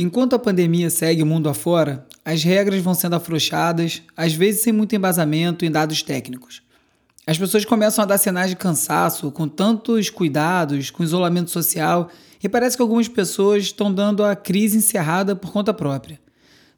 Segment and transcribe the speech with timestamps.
[0.00, 4.72] Enquanto a pandemia segue o mundo afora, as regras vão sendo afrouxadas, às vezes sem
[4.72, 6.62] muito embasamento em dados técnicos.
[7.26, 12.08] As pessoas começam a dar sinais de cansaço com tantos cuidados, com isolamento social,
[12.40, 16.20] e parece que algumas pessoas estão dando a crise encerrada por conta própria.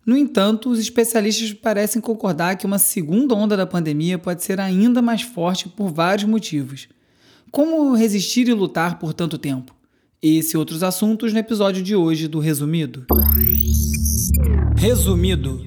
[0.07, 5.03] No entanto, os especialistas parecem concordar que uma segunda onda da pandemia pode ser ainda
[5.03, 6.89] mais forte por vários motivos.
[7.51, 9.75] Como resistir e lutar por tanto tempo?
[10.23, 13.07] Esse e outros assuntos no episódio de hoje do Resumido.
[14.77, 15.65] Resumido.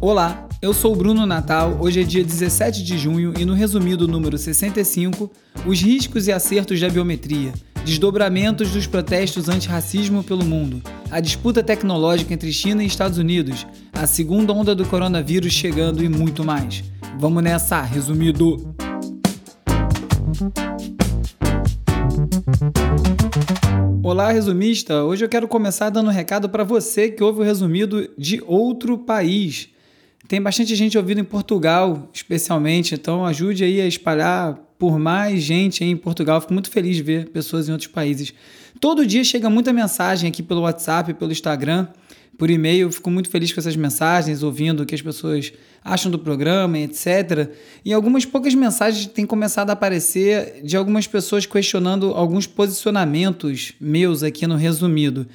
[0.00, 1.76] Olá, eu sou o Bruno Natal.
[1.78, 5.30] Hoje é dia 17 de junho e no resumido número 65,
[5.66, 7.52] os riscos e acertos da biometria,
[7.84, 14.06] desdobramentos dos protestos antirracismo pelo mundo, a disputa tecnológica entre China e Estados Unidos, a
[14.06, 16.82] segunda onda do coronavírus chegando e muito mais.
[17.18, 18.74] Vamos nessa, resumido.
[24.02, 25.04] Olá, resumista!
[25.04, 28.98] Hoje eu quero começar dando um recado para você que ouve o resumido de outro
[28.98, 29.68] país.
[30.28, 35.84] Tem bastante gente ouvindo em Portugal, especialmente, então ajude aí a espalhar por mais gente
[35.84, 36.40] em Portugal.
[36.40, 38.34] Fico muito feliz de ver pessoas em outros países.
[38.86, 41.88] Todo dia chega muita mensagem aqui pelo WhatsApp, pelo Instagram,
[42.38, 42.92] por e-mail.
[42.92, 45.52] Fico muito feliz com essas mensagens, ouvindo o que as pessoas
[45.84, 47.50] acham do programa, etc.
[47.84, 54.22] E algumas poucas mensagens têm começado a aparecer de algumas pessoas questionando alguns posicionamentos meus
[54.22, 55.26] aqui no resumido.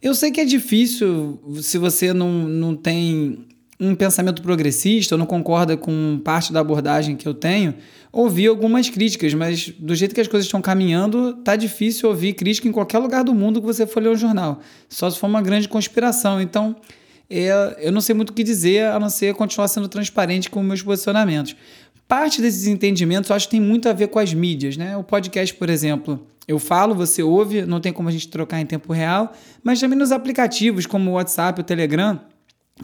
[0.00, 3.44] Eu sei que é difícil se você não, não tem
[3.78, 7.74] um pensamento progressista, ou não concorda com parte da abordagem que eu tenho,
[8.10, 12.66] ouvir algumas críticas, mas do jeito que as coisas estão caminhando, tá difícil ouvir crítica
[12.66, 15.42] em qualquer lugar do mundo que você for ler um jornal, só se for uma
[15.42, 16.40] grande conspiração.
[16.40, 16.74] Então,
[17.28, 20.62] é, eu não sei muito o que dizer, a não ser continuar sendo transparente com
[20.62, 21.54] meus posicionamentos.
[22.08, 24.96] Parte desses entendimentos eu acho que tem muito a ver com as mídias, né?
[24.96, 28.66] O podcast, por exemplo, eu falo, você ouve, não tem como a gente trocar em
[28.66, 29.32] tempo real,
[29.62, 32.20] mas também nos aplicativos como o WhatsApp, o Telegram,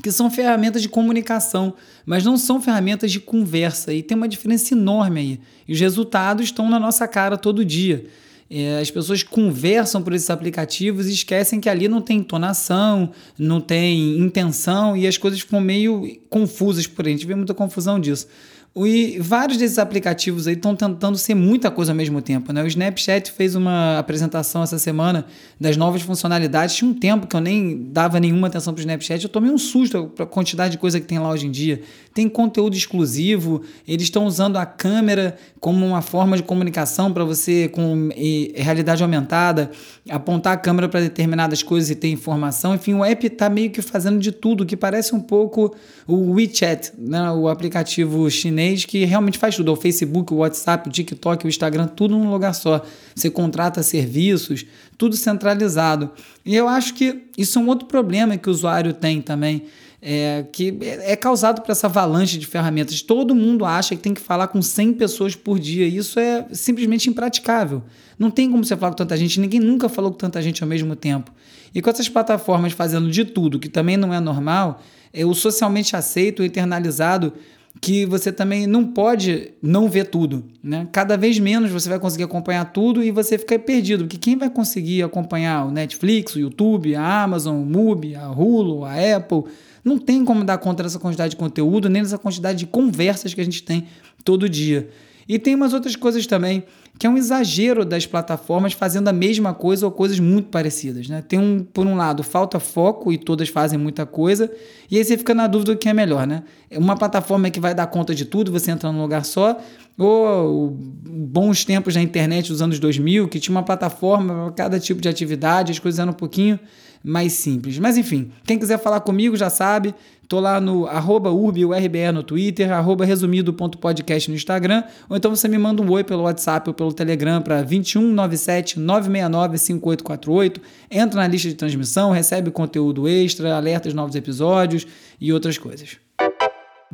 [0.00, 1.74] que são ferramentas de comunicação,
[2.06, 3.92] mas não são ferramentas de conversa.
[3.92, 5.40] E tem uma diferença enorme aí.
[5.68, 8.06] E os resultados estão na nossa cara todo dia.
[8.54, 13.60] É, as pessoas conversam por esses aplicativos e esquecem que ali não tem entonação, não
[13.60, 17.12] tem intenção e as coisas ficam meio confusas por aí.
[17.12, 18.26] A gente vê muita confusão disso.
[18.74, 22.62] E vários desses aplicativos aí estão tentando ser muita coisa ao mesmo tempo, né?
[22.62, 25.26] O Snapchat fez uma apresentação essa semana
[25.60, 26.74] das novas funcionalidades.
[26.74, 29.22] Tinha um tempo que eu nem dava nenhuma atenção para o Snapchat.
[29.24, 31.82] Eu tomei um susto para a quantidade de coisa que tem lá hoje em dia.
[32.14, 37.68] Tem conteúdo exclusivo, eles estão usando a câmera como uma forma de comunicação para você,
[37.68, 38.10] com
[38.54, 39.70] realidade aumentada,
[40.10, 42.74] apontar a câmera para determinadas coisas e ter informação.
[42.74, 45.74] Enfim, o app está meio que fazendo de tudo, que parece um pouco
[46.06, 47.30] o WeChat, né?
[47.30, 49.70] o aplicativo chinês que realmente faz tudo.
[49.70, 52.84] É o Facebook, o WhatsApp, o TikTok, o Instagram, tudo num lugar só.
[53.14, 54.66] Você contrata serviços,
[54.98, 56.10] tudo centralizado.
[56.44, 59.64] E eu acho que isso é um outro problema que o usuário tem também.
[60.04, 63.02] É, que é causado por essa avalanche de ferramentas.
[63.02, 65.86] Todo mundo acha que tem que falar com 100 pessoas por dia.
[65.86, 67.84] Isso é simplesmente impraticável.
[68.18, 69.38] Não tem como você falar com tanta gente.
[69.38, 71.30] Ninguém nunca falou com tanta gente ao mesmo tempo.
[71.72, 75.94] E com essas plataformas fazendo de tudo, que também não é normal, é o socialmente
[75.94, 77.32] aceito, o internalizado
[77.80, 80.44] que você também não pode não ver tudo.
[80.62, 80.86] Né?
[80.92, 84.04] Cada vez menos você vai conseguir acompanhar tudo e você fica perdido.
[84.04, 88.84] Porque quem vai conseguir acompanhar o Netflix, o YouTube, a Amazon, o Mubi, a Hulu,
[88.84, 89.44] a Apple,
[89.84, 93.40] não tem como dar conta dessa quantidade de conteúdo, nem dessa quantidade de conversas que
[93.40, 93.86] a gente tem
[94.24, 94.88] todo dia.
[95.28, 96.64] E tem umas outras coisas também,
[96.98, 101.08] que é um exagero das plataformas fazendo a mesma coisa ou coisas muito parecidas.
[101.08, 101.22] Né?
[101.22, 104.50] Tem um, por um lado, falta foco e todas fazem muita coisa,
[104.90, 106.42] e aí você fica na dúvida do que é melhor, né?
[106.72, 109.58] Uma plataforma que vai dar conta de tudo, você entra num lugar só,
[109.98, 115.00] ou bons tempos na internet dos anos 2000, que tinha uma plataforma para cada tipo
[115.00, 116.58] de atividade, as coisas eram um pouquinho
[117.02, 117.78] mais simples.
[117.78, 119.94] Mas enfim, quem quiser falar comigo já sabe,
[120.28, 125.58] tô lá no arroba urbiurbe no Twitter, arroba resumido.podcast no Instagram, ou então você me
[125.58, 130.60] manda um oi pelo WhatsApp ou pelo Telegram para 2197 969 5848,
[130.90, 134.86] entra na lista de transmissão, recebe conteúdo extra, alertas novos episódios
[135.20, 135.98] e outras coisas.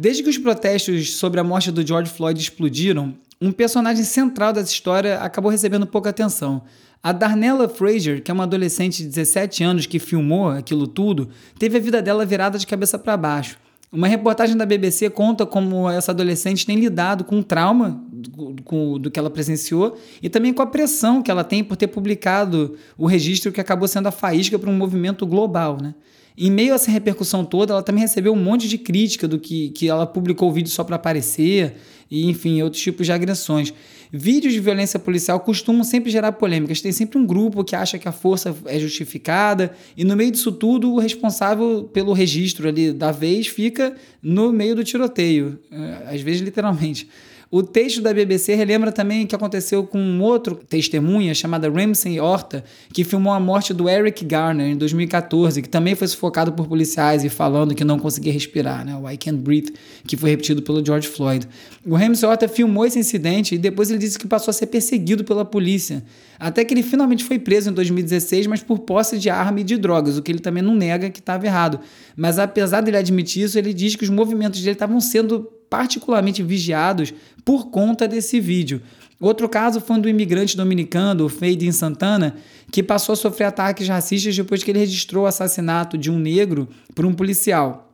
[0.01, 4.71] Desde que os protestos sobre a morte do George Floyd explodiram, um personagem central dessa
[4.71, 6.63] história acabou recebendo pouca atenção.
[7.03, 11.79] A Darnella Fraser, que é uma adolescente de 17 anos que filmou aquilo tudo, teve
[11.79, 13.59] a vida dela virada de cabeça para baixo.
[13.91, 19.11] Uma reportagem da BBC conta como essa adolescente tem lidado com o trauma do, do
[19.11, 23.07] que ela presenciou e também com a pressão que ela tem por ter publicado o
[23.07, 25.77] registro que acabou sendo a faísca para um movimento global.
[25.83, 25.93] Né?
[26.41, 29.71] Em meio a essa repercussão toda, ela também recebeu um monte de crítica do que,
[29.71, 31.75] que ela publicou o vídeo só para aparecer
[32.09, 33.75] e, enfim, outros tipos de agressões.
[34.13, 36.81] Vídeos de violência policial costumam sempre gerar polêmicas.
[36.81, 40.53] Tem sempre um grupo que acha que a força é justificada, e no meio disso
[40.53, 46.21] tudo, o responsável pelo registro ali da vez fica no meio do tiroteio, é, às
[46.21, 47.09] vezes literalmente.
[47.51, 52.21] O texto da BBC relembra também o que aconteceu com um outro testemunha chamada Ramsey
[52.21, 52.63] Horta,
[52.93, 57.25] que filmou a morte do Eric Garner em 2014, que também foi sufocado por policiais
[57.25, 58.95] e falando que não conseguia respirar, né?
[58.95, 59.73] o I Can't Breathe,
[60.07, 61.49] que foi repetido pelo George Floyd.
[61.87, 65.25] O Ramsey Horta filmou esse incidente e depois ele disse que passou a ser perseguido
[65.25, 66.05] pela polícia,
[66.39, 69.79] até que ele finalmente foi preso em 2016, mas por posse de arma e de
[69.79, 71.81] drogas, o que ele também não nega que estava errado.
[72.15, 77.13] Mas apesar dele admitir isso, ele diz que os movimentos dele estavam sendo particularmente vigiados
[77.45, 78.83] por conta desse vídeo.
[79.21, 82.37] Outro caso foi do imigrante dominicano, o Fade Santana,
[82.71, 86.69] que passou a sofrer ataques racistas depois que ele registrou o assassinato de um negro
[86.95, 87.89] por um policial.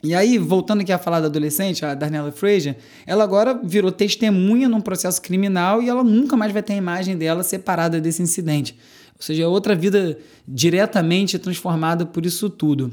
[0.00, 4.68] E aí, voltando aqui a falar da adolescente, a Darnella Fraser, ela agora virou testemunha
[4.68, 8.78] num processo criminal e ela nunca mais vai ter a imagem dela separada desse incidente.
[9.16, 10.16] Ou seja, é outra vida
[10.46, 12.92] diretamente transformada por isso tudo.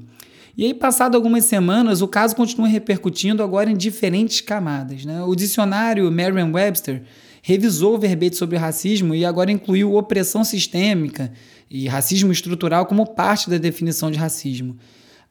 [0.58, 5.04] E aí, passado algumas semanas, o caso continua repercutindo agora em diferentes camadas.
[5.04, 5.22] Né?
[5.24, 7.04] O dicionário Merriam-Webster
[7.42, 11.32] revisou o verbete sobre racismo e agora incluiu opressão sistêmica
[11.70, 14.78] e racismo estrutural como parte da definição de racismo.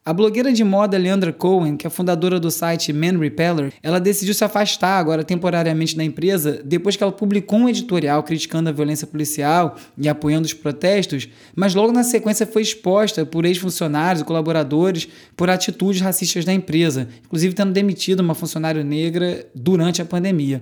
[0.07, 4.35] A blogueira de moda Leandra Cohen, que é fundadora do site Man Repeller, ela decidiu
[4.35, 9.07] se afastar agora temporariamente da empresa depois que ela publicou um editorial criticando a violência
[9.07, 15.07] policial e apoiando os protestos, mas logo na sequência foi exposta por ex-funcionários e colaboradores
[15.35, 20.61] por atitudes racistas da empresa, inclusive tendo demitido uma funcionária negra durante a pandemia.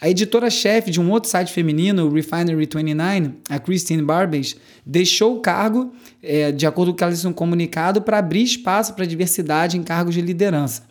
[0.00, 4.56] A editora-chefe de um outro site feminino, o Refinery29, a Christine Barbage,
[4.86, 5.92] deixou o cargo,
[6.22, 9.76] é, de acordo com o que ela disse no comunicado, para abrir espaço para diversidade
[9.76, 10.86] em cargos de liderança.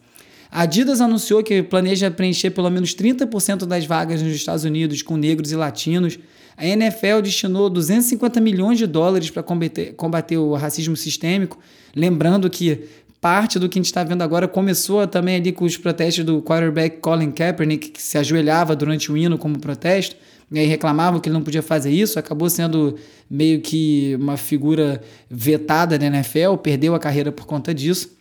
[0.51, 5.15] A Adidas anunciou que planeja preencher pelo menos 30% das vagas nos Estados Unidos com
[5.15, 6.19] negros e latinos.
[6.57, 11.59] A NFL destinou 250 milhões de dólares para combater, combater o racismo sistêmico.
[11.95, 12.85] Lembrando que
[13.19, 16.41] parte do que a gente está vendo agora começou também ali com os protestos do
[16.41, 20.15] quarterback Colin Kaepernick, que se ajoelhava durante o hino como protesto,
[20.51, 22.95] e aí reclamavam que ele não podia fazer isso, acabou sendo
[23.29, 28.15] meio que uma figura vetada na NFL, perdeu a carreira por conta disso.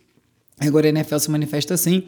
[0.59, 2.03] Agora a NFL se manifesta assim.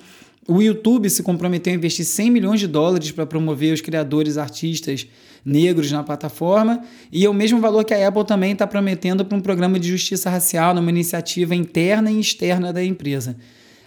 [0.47, 5.07] O YouTube se comprometeu a investir 100 milhões de dólares para promover os criadores artistas
[5.45, 6.81] negros na plataforma,
[7.11, 9.87] e é o mesmo valor que a Apple também está prometendo para um programa de
[9.87, 13.37] justiça racial numa iniciativa interna e externa da empresa.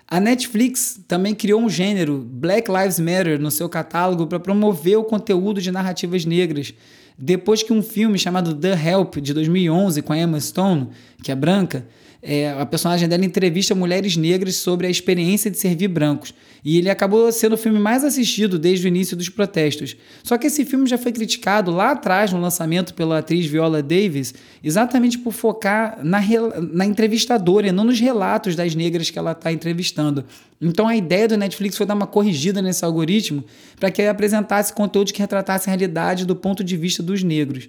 [0.07, 5.05] A Netflix também criou um gênero, Black Lives Matter, no seu catálogo para promover o
[5.05, 6.75] conteúdo de narrativas negras,
[7.19, 10.89] depois que um filme chamado The Help, de 2011, com a Emma Stone,
[11.23, 11.87] que é branca,
[12.23, 16.33] é, a personagem dela entrevista mulheres negras sobre a experiência de servir brancos.
[16.65, 19.97] E ele acabou sendo o filme mais assistido desde o início dos protestos.
[20.23, 24.33] Só que esse filme já foi criticado lá atrás, no lançamento pela atriz Viola Davis,
[24.63, 26.21] exatamente por focar na,
[26.73, 30.25] na entrevistadora e não nos relatos das negras que ela está entrevistando.
[30.63, 33.45] Então a ideia do Netflix foi dar uma corrigida nesse algoritmo
[33.81, 37.69] para que ele apresentasse conteúdo que retratasse a realidade do ponto de vista dos negros.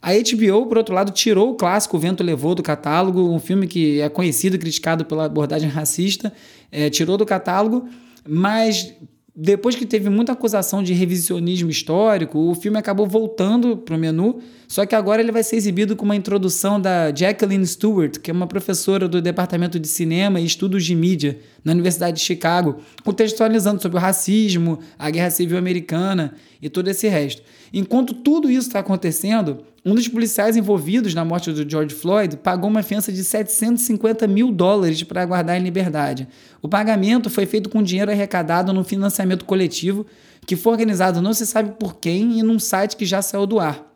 [0.00, 3.66] A HBO, por outro lado, tirou o clássico O Vento Levou do catálogo, um filme
[3.66, 6.32] que é conhecido e criticado pela abordagem racista,
[6.72, 7.86] é, tirou do catálogo,
[8.26, 8.94] mas
[9.36, 14.40] depois que teve muita acusação de revisionismo histórico, o filme acabou voltando para o menu,
[14.70, 18.32] só que agora ele vai ser exibido com uma introdução da Jacqueline Stewart, que é
[18.32, 23.82] uma professora do Departamento de Cinema e Estudos de Mídia na Universidade de Chicago, contextualizando
[23.82, 27.42] sobre o racismo, a Guerra Civil Americana e todo esse resto.
[27.74, 32.70] Enquanto tudo isso está acontecendo, um dos policiais envolvidos na morte do George Floyd pagou
[32.70, 36.28] uma fiança de 750 mil dólares para aguardar em liberdade.
[36.62, 40.06] O pagamento foi feito com dinheiro arrecadado no financiamento coletivo,
[40.46, 43.58] que foi organizado não se sabe por quem e num site que já saiu do
[43.58, 43.89] ar.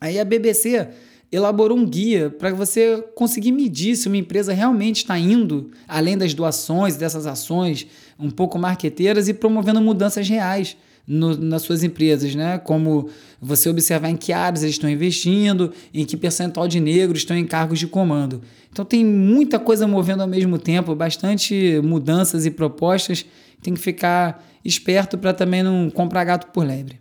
[0.00, 0.88] Aí a BBC
[1.30, 6.32] elaborou um guia para você conseguir medir se uma empresa realmente está indo além das
[6.32, 7.86] doações dessas ações
[8.18, 10.76] um pouco marqueteiras e promovendo mudanças reais
[11.06, 12.58] no, nas suas empresas, né?
[12.58, 13.08] Como
[13.40, 17.46] você observar em que áreas eles estão investindo, em que percentual de negros estão em
[17.46, 18.42] cargos de comando.
[18.70, 23.24] Então tem muita coisa movendo ao mesmo tempo, bastante mudanças e propostas.
[23.62, 27.00] Tem que ficar esperto para também não comprar gato por lebre.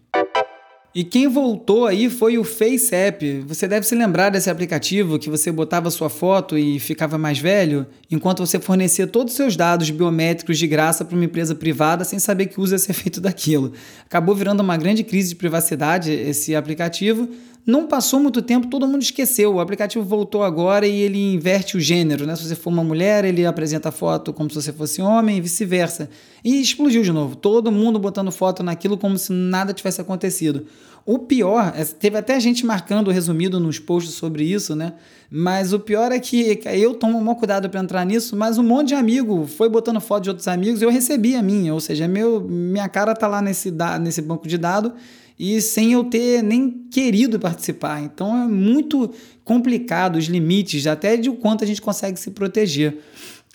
[0.96, 3.44] E quem voltou aí foi o FaceApp.
[3.48, 7.86] Você deve se lembrar desse aplicativo que você botava sua foto e ficava mais velho,
[8.10, 12.17] enquanto você fornecia todos os seus dados biométricos de graça para uma empresa privada sem
[12.17, 13.74] saber que uso ia ser feito daquilo.
[14.06, 17.29] Acabou virando uma grande crise de privacidade esse aplicativo,
[17.67, 19.55] Não passou muito tempo, todo mundo esqueceu.
[19.55, 22.33] O aplicativo voltou agora e ele inverte o gênero, né?
[22.33, 25.41] Se você for uma mulher, ele apresenta a foto como se você fosse homem e
[25.41, 26.09] vice-versa.
[26.45, 27.36] E explodiu de novo.
[27.36, 30.65] Todo mundo botando foto naquilo como se nada tivesse acontecido.
[31.05, 34.93] O pior, é, teve até gente marcando resumido nos posts sobre isso, né?
[35.29, 38.89] Mas o pior é que eu tomo um cuidado para entrar nisso, mas um monte
[38.89, 42.07] de amigo foi botando foto de outros amigos e eu recebi a minha, ou seja,
[42.07, 44.93] meu, minha cara tá lá nesse, nesse banco de dados
[45.39, 48.01] e sem eu ter nem querido participar.
[48.01, 49.13] Então é muito
[49.44, 52.98] complicado os limites, até de o quanto a gente consegue se proteger.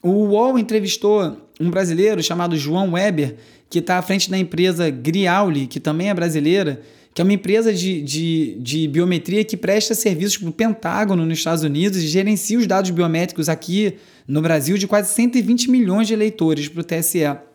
[0.03, 3.37] O UOL entrevistou um brasileiro chamado João Weber,
[3.69, 6.83] que está à frente da empresa Griauli, que também é brasileira,
[7.15, 11.39] que é uma empresa de, de, de biometria que presta serviços para o Pentágono nos
[11.39, 13.95] Estados Unidos e gerencia os dados biométricos aqui
[14.27, 17.52] no Brasil de quase 120 milhões de eleitores para o TSE.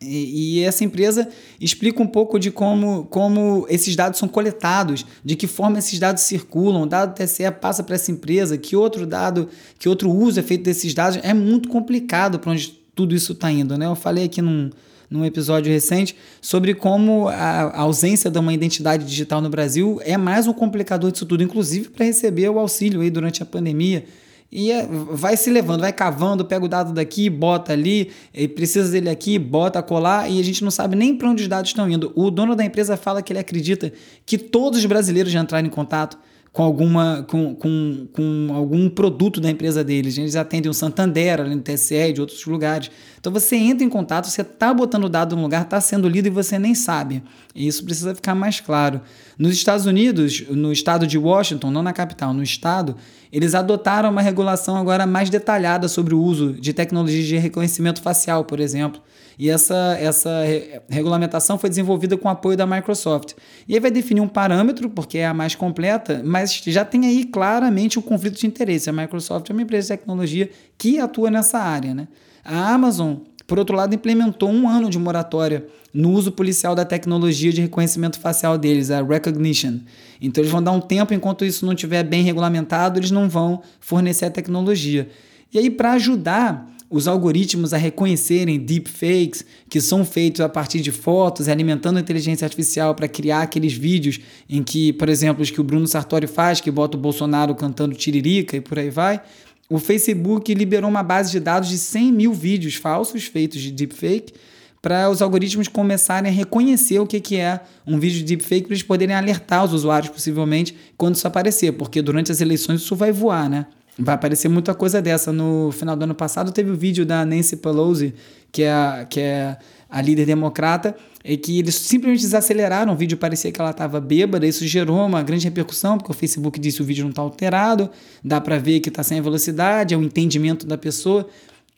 [0.00, 1.28] E, e, essa empresa
[1.60, 6.22] explica um pouco de como, como esses dados são coletados, de que forma esses dados
[6.22, 10.42] circulam, o dado TSE passa para essa empresa, que outro dado, que outro uso é
[10.42, 11.18] feito desses dados.
[11.22, 13.76] É muito complicado para onde tudo isso está indo.
[13.76, 13.86] Né?
[13.86, 14.70] Eu falei aqui num,
[15.10, 20.46] num episódio recente sobre como a ausência de uma identidade digital no Brasil é mais
[20.46, 24.04] um complicador disso tudo, inclusive para receber o auxílio aí durante a pandemia.
[24.50, 28.10] E é, vai se levando, vai cavando, pega o dado daqui, bota ali,
[28.54, 31.70] precisa dele aqui, bota colar, e a gente não sabe nem para onde os dados
[31.70, 32.12] estão indo.
[32.14, 33.92] O dono da empresa fala que ele acredita
[34.24, 36.18] que todos os brasileiros já entraram em contato
[36.52, 40.18] com alguma com, com, com algum produto da empresa deles.
[40.18, 42.90] Eles atendem o Santander, além do TSE de outros lugares.
[43.20, 46.30] Então você entra em contato, você está botando dado no lugar, está sendo lido e
[46.30, 47.22] você nem sabe.
[47.54, 49.00] E isso precisa ficar mais claro.
[49.38, 52.96] Nos Estados Unidos, no estado de Washington, não na capital, no estado,
[53.32, 58.44] eles adotaram uma regulação agora mais detalhada sobre o uso de tecnologias de reconhecimento facial,
[58.44, 59.00] por exemplo.
[59.38, 60.42] E essa, essa
[60.88, 63.34] regulamentação foi desenvolvida com apoio da Microsoft.
[63.68, 67.24] E aí vai definir um parâmetro, porque é a mais completa, mas já tem aí
[67.24, 68.90] claramente o conflito de interesse.
[68.90, 71.94] A Microsoft é uma empresa de tecnologia que atua nessa área.
[71.94, 72.08] Né?
[72.44, 77.52] A Amazon, por outro lado, implementou um ano de moratória no uso policial da tecnologia
[77.52, 79.78] de reconhecimento facial deles, a Recognition.
[80.20, 83.62] Então eles vão dar um tempo, enquanto isso não estiver bem regulamentado, eles não vão
[83.80, 85.08] fornecer a tecnologia.
[85.52, 90.90] E aí, para ajudar os algoritmos a reconhecerem deepfakes, que são feitos a partir de
[90.90, 95.60] fotos, alimentando a inteligência artificial para criar aqueles vídeos em que, por exemplo, os que
[95.60, 99.20] o Bruno Sartori faz, que bota o Bolsonaro cantando tiririca e por aí vai.
[99.68, 104.32] O Facebook liberou uma base de dados de 100 mil vídeos falsos feitos de deepfake
[104.80, 108.74] para os algoritmos começarem a reconhecer o que, que é um vídeo de deepfake para
[108.74, 113.12] eles poderem alertar os usuários, possivelmente, quando isso aparecer, porque durante as eleições isso vai
[113.12, 113.66] voar, né?
[113.98, 115.32] Vai aparecer muita coisa dessa.
[115.32, 118.14] No final do ano passado teve o vídeo da Nancy Pelosi,
[118.52, 119.56] que é a, que é
[119.90, 124.46] a líder democrata, e que eles simplesmente desaceleraram o vídeo, parecia que ela estava bêbada,
[124.46, 127.90] isso gerou uma grande repercussão, porque o Facebook disse que o vídeo não está alterado,
[128.22, 131.26] dá para ver que está sem velocidade, é o entendimento da pessoa.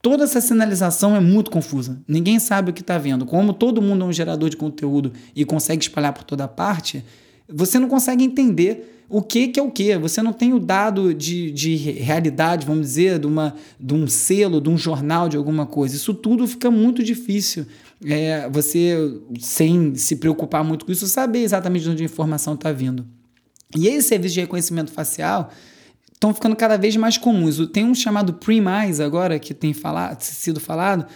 [0.02, 2.00] Toda essa sinalização é muito confusa.
[2.08, 3.26] Ninguém sabe o que está vendo.
[3.26, 7.04] Como todo mundo é um gerador de conteúdo e consegue espalhar por toda parte,
[7.52, 9.98] você não consegue entender o que, que é o que.
[9.98, 14.60] Você não tem o dado de, de realidade, vamos dizer, de, uma, de um selo,
[14.60, 15.96] de um jornal, de alguma coisa.
[15.96, 17.66] Isso tudo fica muito difícil.
[18.06, 18.96] É, você,
[19.40, 23.04] sem se preocupar muito com isso, saber exatamente de onde a informação está vindo.
[23.76, 25.50] E esses serviços de reconhecimento facial
[26.12, 27.58] estão ficando cada vez mais comuns.
[27.72, 31.06] Tem um chamado Premise agora, que tem falado, sido falado,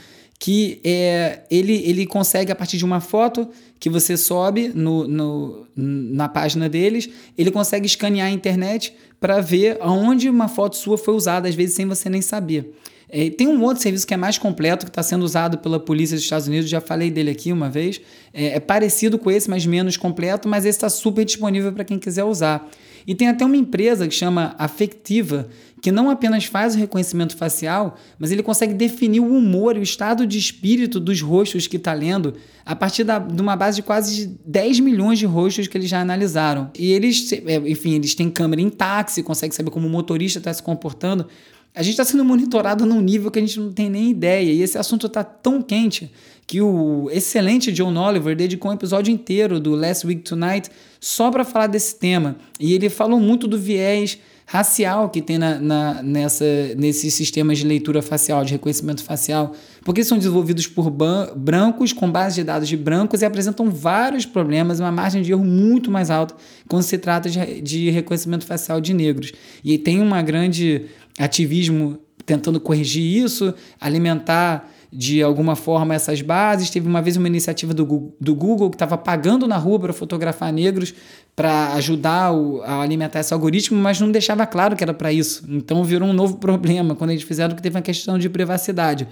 [0.45, 3.49] que é, ele, ele consegue, a partir de uma foto
[3.81, 7.09] que você sobe no, no, na página deles,
[7.39, 11.75] ele consegue escanear a internet para ver aonde uma foto sua foi usada, às vezes
[11.75, 12.75] sem você nem saber.
[13.09, 16.15] É, tem um outro serviço que é mais completo, que está sendo usado pela polícia
[16.15, 17.99] dos Estados Unidos, já falei dele aqui uma vez.
[18.31, 21.99] É, é parecido com esse, mas menos completo, mas esse está super disponível para quem
[21.99, 22.71] quiser usar.
[23.06, 25.49] E tem até uma empresa que chama Afectiva,
[25.82, 29.82] que não apenas faz o reconhecimento facial, mas ele consegue definir o humor e o
[29.82, 32.34] estado de espírito dos rostos que está lendo
[32.64, 36.00] a partir da, de uma base de quase 10 milhões de rostos que eles já
[36.00, 36.70] analisaram.
[36.78, 40.54] E eles, é, enfim, eles têm câmera em táxi, conseguem saber como o motorista está
[40.54, 41.26] se comportando.
[41.75, 44.52] A gente está sendo monitorado num nível que a gente não tem nem ideia.
[44.52, 46.12] E esse assunto está tão quente
[46.47, 51.45] que o excelente John Oliver dedicou um episódio inteiro do Last Week Tonight só para
[51.45, 52.37] falar desse tema.
[52.61, 56.45] E ele falou muito do viés racial que tem na, na, nessa,
[56.76, 62.37] nesses sistemas de leitura facial, de reconhecimento facial, porque são desenvolvidos por brancos, com base
[62.37, 66.35] de dados de brancos, e apresentam vários problemas, uma margem de erro muito mais alta
[66.69, 69.33] quando se trata de, de reconhecimento facial de negros.
[69.64, 70.87] E tem uma grande
[71.18, 76.71] ativismo tentando corrigir isso, alimentar de alguma forma essas bases.
[76.71, 80.52] Teve uma vez uma iniciativa do, do Google que estava pagando na rua para fotografar
[80.52, 80.94] negros
[81.35, 85.44] para ajudar o, a alimentar esse algoritmo, mas não deixava claro que era para isso.
[85.49, 89.09] Então virou um novo problema quando eles fizeram que teve uma questão de privacidade.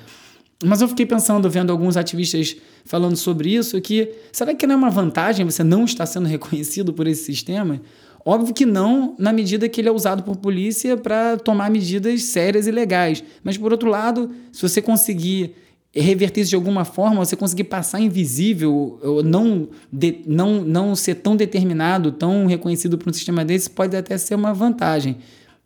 [0.65, 2.55] Mas eu fiquei pensando, vendo alguns ativistas
[2.85, 6.93] falando sobre isso, que será que não é uma vantagem você não estar sendo reconhecido
[6.93, 7.81] por esse sistema?
[8.25, 12.67] Óbvio que não, na medida que ele é usado por polícia para tomar medidas sérias
[12.67, 13.23] e legais.
[13.43, 15.55] Mas, por outro lado, se você conseguir
[15.95, 21.17] reverter isso de alguma forma, você conseguir passar invisível, ou não, de, não, não ser
[21.17, 25.19] tão determinado, tão reconhecido por um sistema desse, pode até ser uma vantagem.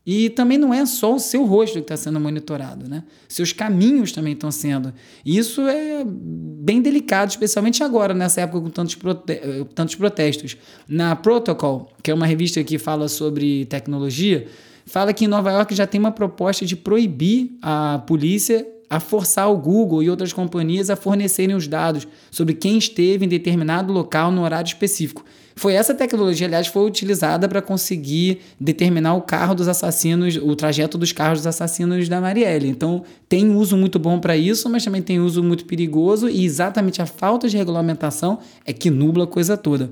[0.07, 3.03] E também não é só o seu rosto que está sendo monitorado, né?
[3.29, 4.95] Seus caminhos também estão sendo.
[5.25, 9.41] E isso é bem delicado, especialmente agora, nessa época com tantos, prote
[9.75, 10.57] tantos protestos.
[10.89, 14.47] Na Protocol, que é uma revista que fala sobre tecnologia,
[14.87, 19.51] fala que em Nova York já tem uma proposta de proibir a polícia a forçar
[19.51, 24.31] o Google e outras companhias a fornecerem os dados sobre quem esteve em determinado local
[24.31, 25.25] no horário específico.
[25.59, 30.99] Foi essa tecnologia, aliás, foi utilizada para conseguir determinar o carro dos assassinos, o trajeto
[30.99, 32.69] dos carros dos assassinos da Marielle.
[32.69, 37.01] Então, tem uso muito bom para isso, mas também tem uso muito perigoso e exatamente
[37.01, 39.91] a falta de regulamentação é que nubla a coisa toda.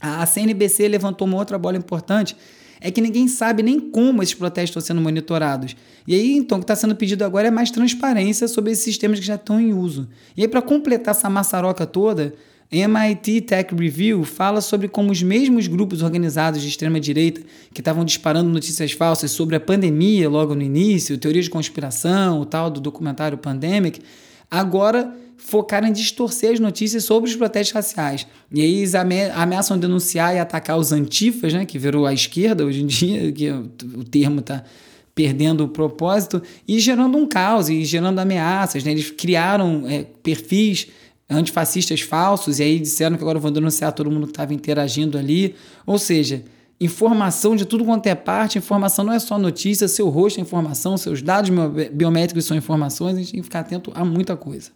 [0.00, 2.34] A CNBC levantou uma outra bola importante
[2.80, 5.76] é que ninguém sabe nem como esses protestos estão sendo monitorados.
[6.06, 9.20] E aí, então, o que está sendo pedido agora é mais transparência sobre esses sistemas
[9.20, 10.08] que já estão em uso.
[10.34, 12.34] E aí, para completar essa maçaroca toda,
[12.70, 17.42] MIT Tech Review fala sobre como os mesmos grupos organizados de extrema-direita
[17.72, 22.44] que estavam disparando notícias falsas sobre a pandemia logo no início, teoria de conspiração, o
[22.44, 24.00] tal do documentário Pandemic,
[24.50, 28.26] agora focaram em distorcer as notícias sobre os protestos raciais.
[28.52, 32.82] E aí eles ameaçam denunciar e atacar os antifas, né, que virou a esquerda hoje
[32.82, 34.64] em dia, que o termo está
[35.14, 38.82] perdendo o propósito, e gerando um caos, e gerando ameaças.
[38.82, 38.90] Né?
[38.90, 40.88] Eles criaram é, perfis
[41.28, 45.54] antifascistas falsos, e aí disseram que agora vão denunciar todo mundo que estava interagindo ali.
[45.86, 46.44] Ou seja,
[46.80, 50.96] informação de tudo quanto é parte, informação não é só notícia, seu rosto é informação,
[50.96, 51.50] seus dados
[51.92, 54.70] biométricos são informações, a gente tem que ficar atento a muita coisa.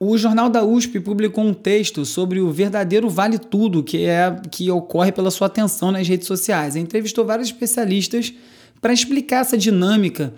[0.00, 4.70] O Jornal da USP publicou um texto sobre o verdadeiro vale tudo que é que
[4.70, 6.76] ocorre pela sua atenção nas redes sociais.
[6.76, 8.32] Entrevistou vários especialistas
[8.80, 10.32] para explicar essa dinâmica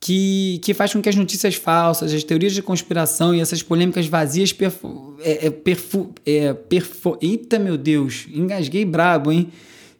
[0.00, 4.06] que, que faz com que as notícias falsas, as teorias de conspiração e essas polêmicas
[4.06, 9.50] vazias perfo, é, é, perfo, é, perfo, eita meu Deus, engasguei brabo, hein?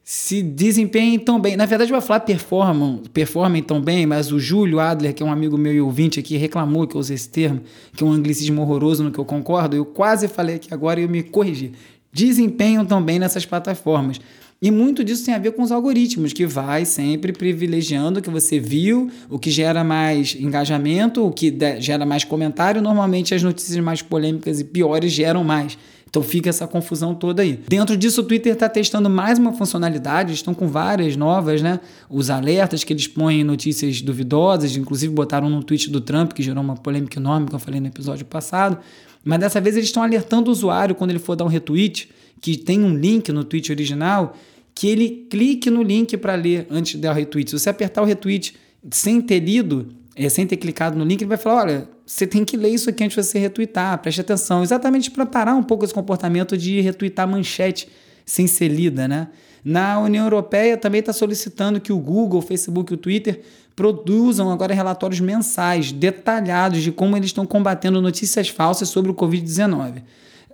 [0.09, 1.57] se desempenhem tão bem.
[1.57, 5.27] Na verdade, eu vou falar performam, performem tão bem, mas o Júlio Adler, que é
[5.27, 7.61] um amigo meu e ouvinte aqui, reclamou que eu usei esse termo,
[7.93, 9.75] que é um anglicismo horroroso no que eu concordo.
[9.75, 11.73] Eu quase falei aqui agora e eu me corrigi.
[12.13, 14.21] Desempenham tão bem nessas plataformas.
[14.61, 18.31] E muito disso tem a ver com os algoritmos, que vai sempre privilegiando o que
[18.31, 22.81] você viu, o que gera mais engajamento, o que gera mais comentário.
[22.81, 25.77] Normalmente as notícias mais polêmicas e piores geram mais.
[26.09, 27.61] Então fica essa confusão toda aí.
[27.69, 31.79] Dentro disso, o Twitter está testando mais uma funcionalidade, estão com várias novas, né?
[32.09, 36.64] Os alertas que eles põem notícias duvidosas, inclusive botaram no tweet do Trump, que gerou
[36.64, 38.79] uma polêmica enorme, que eu falei no episódio passado.
[39.23, 42.09] Mas dessa vez eles estão alertando o usuário quando ele for dar um retweet,
[42.40, 44.37] que tem um link no tweet original,
[44.75, 47.51] que ele clique no link para ler antes de dar o retweet.
[47.51, 48.55] Se você apertar o retweet
[48.90, 52.44] sem ter lido, é, sem ter clicado no link, ele vai falar: olha, você tem
[52.44, 54.62] que ler isso aqui antes de você retweetar, preste atenção.
[54.62, 57.88] Exatamente para parar um pouco esse comportamento de retweetar manchete
[58.25, 59.29] sem ser lida, né?
[59.64, 63.40] Na União Europeia também está solicitando que o Google, o Facebook e o Twitter
[63.75, 70.03] produzam agora relatórios mensais detalhados de como eles estão combatendo notícias falsas sobre o Covid-19.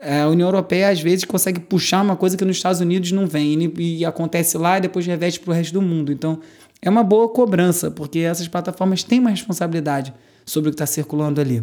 [0.04, 3.24] É, a União Europeia às vezes consegue puxar uma coisa que nos Estados Unidos não
[3.24, 6.10] vem e, e acontece lá e depois reveste para o resto do mundo.
[6.10, 6.40] Então
[6.82, 10.12] é uma boa cobrança, porque essas plataformas têm uma responsabilidade
[10.44, 11.62] sobre o que está circulando ali.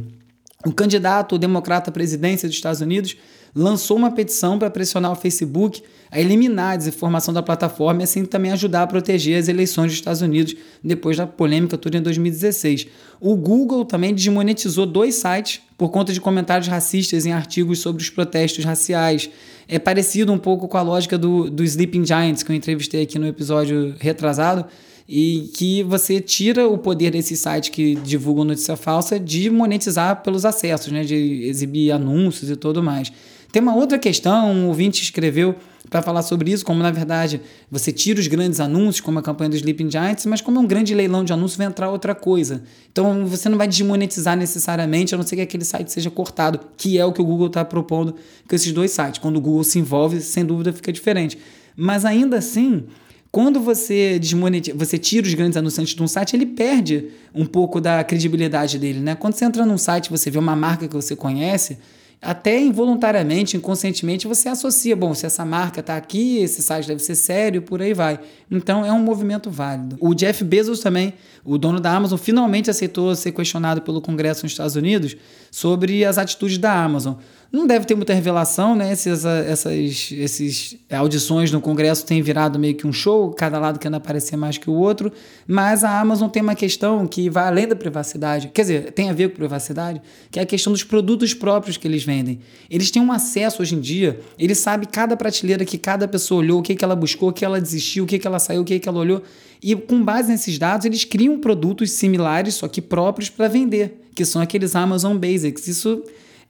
[0.65, 3.15] O candidato democrata à presidência dos Estados Unidos
[3.55, 8.25] lançou uma petição para pressionar o Facebook a eliminar a desinformação da plataforma e assim
[8.25, 12.87] também ajudar a proteger as eleições dos Estados Unidos depois da polêmica toda em 2016.
[13.21, 18.09] O Google também desmonetizou dois sites por conta de comentários racistas em artigos sobre os
[18.09, 19.29] protestos raciais.
[19.65, 23.17] É parecido um pouco com a lógica do, do Sleeping Giants que eu entrevistei aqui
[23.17, 24.65] no episódio retrasado
[25.11, 30.45] e que você tira o poder desses sites que divulgam notícia falsa de monetizar pelos
[30.45, 33.11] acessos, né, de exibir anúncios e tudo mais.
[33.51, 35.55] Tem uma outra questão, um ouvinte escreveu
[35.89, 37.41] para falar sobre isso, como na verdade
[37.71, 40.67] você tira os grandes anúncios, como a campanha dos Sleeping Giants, mas como é um
[40.67, 42.61] grande leilão de anúncios, vai entrar outra coisa.
[42.91, 46.99] Então você não vai desmonetizar necessariamente, a não ser que aquele site seja cortado, que
[46.99, 48.13] é o que o Google está propondo
[48.47, 49.17] com esses dois sites.
[49.17, 51.35] Quando o Google se envolve, sem dúvida fica diferente.
[51.75, 52.83] Mas ainda assim,
[53.31, 57.79] Quando você desmonetiza, você tira os grandes anunciantes de um site, ele perde um pouco
[57.79, 59.13] da credibilidade dele, né?
[59.13, 61.77] Quando você entra num site, você vê uma marca que você conhece,
[62.21, 67.15] até involuntariamente, inconscientemente, você associa, bom, se essa marca está aqui, esse site deve ser
[67.15, 68.19] sério, por aí vai.
[68.51, 69.95] Então é um movimento válido.
[70.01, 71.13] O Jeff Bezos também,
[71.45, 75.15] o dono da Amazon, finalmente aceitou ser questionado pelo Congresso nos Estados Unidos
[75.49, 77.15] sobre as atitudes da Amazon.
[77.51, 78.91] Não deve ter muita revelação, né?
[78.91, 79.73] Essas, essas
[80.11, 84.59] esses audições no Congresso têm virado meio que um show, cada lado querendo aparecer mais
[84.59, 85.11] que o outro,
[85.47, 89.13] mas a Amazon tem uma questão que vai além da privacidade, quer dizer, tem a
[89.13, 92.39] ver com privacidade, que é a questão dos produtos próprios que eles vendem.
[92.69, 96.59] Eles têm um acesso hoje em dia, eles sabem cada prateleira que cada pessoa olhou,
[96.59, 98.65] o que, que ela buscou, o que ela desistiu, o que, que ela saiu, o
[98.65, 99.21] que, que ela olhou,
[99.61, 104.25] e com base nesses dados, eles criam produtos similares, só que próprios para vender, que
[104.25, 105.67] são aqueles Amazon Basics.
[105.67, 106.01] Isso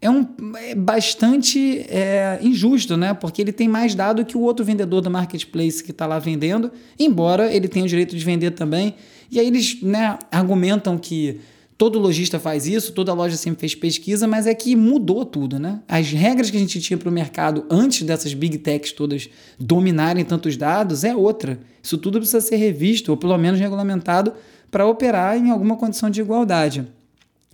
[0.02, 3.14] é, um, é bastante é, injusto, né?
[3.14, 6.72] Porque ele tem mais dado que o outro vendedor do marketplace que está lá vendendo,
[6.98, 8.96] embora ele tenha o direito de vender também.
[9.32, 11.42] E aí eles né, argumentam que
[11.80, 15.80] todo lojista faz isso, toda loja sempre fez pesquisa, mas é que mudou tudo, né?
[15.88, 20.26] As regras que a gente tinha para o mercado antes dessas big techs todas dominarem
[20.26, 21.58] tantos dados é outra.
[21.82, 24.34] Isso tudo precisa ser revisto, ou pelo menos regulamentado,
[24.70, 26.86] para operar em alguma condição de igualdade.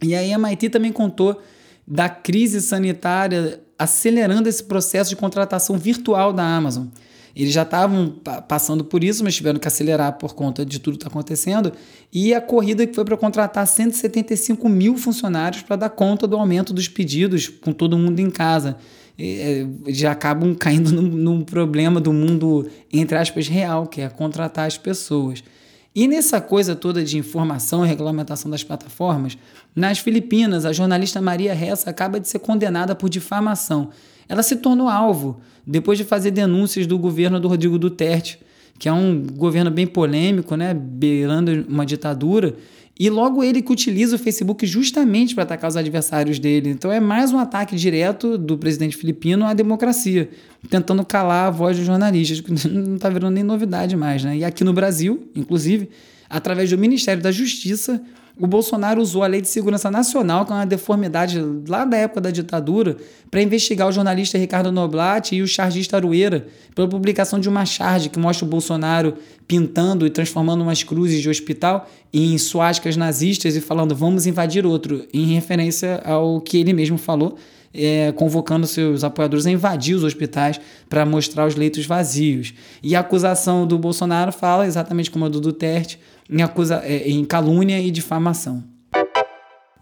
[0.02, 1.40] E aí a Maiti também contou
[1.88, 6.88] da crise sanitária acelerando esse processo de contratação virtual da Amazon.
[7.36, 8.16] Eles já estavam
[8.48, 11.74] passando por isso, mas tiveram que acelerar por conta de tudo que está acontecendo.
[12.14, 16.74] E a corrida que foi para contratar 175 mil funcionários para dar conta do aumento
[16.74, 18.78] dos pedidos com todo mundo em casa.
[19.20, 24.66] É, já acabam caindo num, num problema do mundo, entre aspas, real, que é contratar
[24.66, 25.44] as pessoas.
[25.94, 29.38] E nessa coisa toda de informação e regulamentação das plataformas,
[29.74, 33.90] nas Filipinas, a jornalista Maria Ressa acaba de ser condenada por difamação.
[34.28, 38.40] Ela se tornou alvo depois de fazer denúncias do governo do Rodrigo Duterte,
[38.78, 42.56] que é um governo bem polêmico, né, beirando uma ditadura,
[42.98, 46.70] e logo ele que utiliza o Facebook justamente para atacar os adversários dele.
[46.70, 50.30] Então é mais um ataque direto do presidente filipino à democracia,
[50.70, 54.24] tentando calar a voz dos jornalistas, que não está virando nem novidade mais.
[54.24, 54.38] Né?
[54.38, 55.90] E aqui no Brasil, inclusive,
[56.30, 58.02] através do Ministério da Justiça,
[58.38, 62.20] o Bolsonaro usou a Lei de Segurança Nacional, que é uma deformidade lá da época
[62.20, 62.98] da ditadura,
[63.32, 68.10] para investigar o jornalista Ricardo Noblat e o chargista Arueira pela publicação de uma charge
[68.10, 69.16] que mostra o Bolsonaro
[69.48, 75.06] pintando e transformando umas cruzes de hospital em suásticas nazistas e falando vamos invadir outro,
[75.14, 77.38] em referência ao que ele mesmo falou,
[77.78, 80.60] é, convocando seus apoiadores a invadir os hospitais
[80.90, 82.54] para mostrar os leitos vazios.
[82.82, 87.24] E a acusação do Bolsonaro fala exatamente como a do Duterte, em, acusa, é, em
[87.26, 88.64] calúnia e difamação.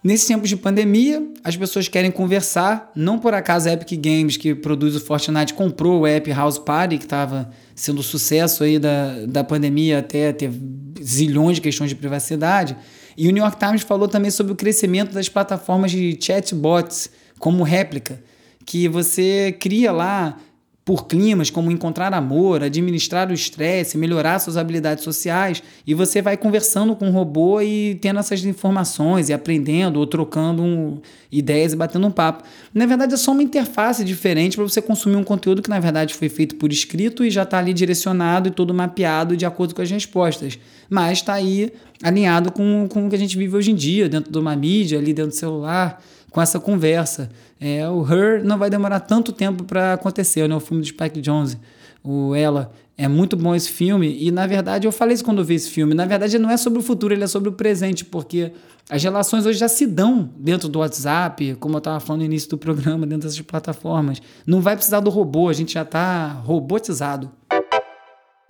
[0.04, 2.92] Nesse tempo de pandemia, as pessoas querem conversar.
[2.94, 6.98] Não por acaso a Epic Games, que produz o Fortnite, comprou o app House Party,
[6.98, 10.52] que estava sendo sucesso aí da, da pandemia até ter
[11.02, 12.76] zilhões de questões de privacidade.
[13.16, 17.10] E o New York Times falou também sobre o crescimento das plataformas de chatbots
[17.44, 18.24] como réplica,
[18.66, 20.38] que você cria lá
[20.86, 26.38] por climas como encontrar amor, administrar o estresse, melhorar suas habilidades sociais, e você vai
[26.38, 31.76] conversando com o robô e tendo essas informações e aprendendo ou trocando um, ideias e
[31.76, 32.46] batendo um papo.
[32.74, 36.14] Na verdade, é só uma interface diferente para você consumir um conteúdo que na verdade
[36.14, 39.82] foi feito por escrito e já está ali direcionado e todo mapeado de acordo com
[39.82, 40.58] as respostas,
[40.90, 44.32] mas está aí alinhado com, com o que a gente vive hoje em dia, dentro
[44.32, 46.02] de uma mídia, ali dentro do celular
[46.34, 47.30] com essa conversa.
[47.62, 50.56] É, o Her não vai demorar tanto tempo para acontecer, né?
[50.56, 51.58] O filme do Spike Jonze,
[52.04, 52.74] o Ela.
[52.96, 55.70] É muito bom esse filme e, na verdade, eu falei isso quando eu vi esse
[55.70, 55.96] filme.
[55.96, 58.52] Na verdade, não é sobre o futuro, ele é sobre o presente, porque
[58.88, 62.50] as relações hoje já se dão dentro do WhatsApp, como eu estava falando no início
[62.50, 64.22] do programa, dentro dessas plataformas.
[64.46, 67.32] Não vai precisar do robô, a gente já está robotizado.